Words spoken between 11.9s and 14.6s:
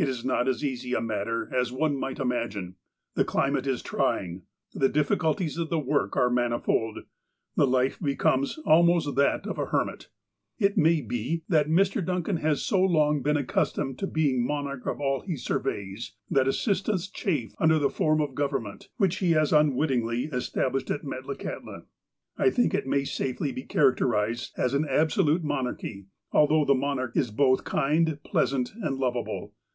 Dun can has so long been accustomed to being